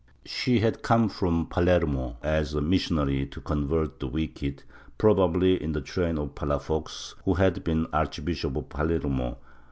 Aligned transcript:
She 0.25 0.61
had 0.61 0.81
come 0.81 1.09
from 1.09 1.45
Palermo 1.45 2.17
as 2.23 2.55
a 2.55 2.61
missionary 2.61 3.27
to 3.27 3.39
convert 3.39 3.99
the 3.99 4.07
wicked, 4.07 4.63
probably 4.97 5.61
in 5.61 5.73
the 5.73 5.81
train 5.81 6.17
of 6.17 6.33
Palafox, 6.33 7.13
who 7.23 7.35
had 7.35 7.63
been 7.63 7.85
Archbishop 7.93 8.55
of 8.55 8.67
Palermo. 8.67 9.37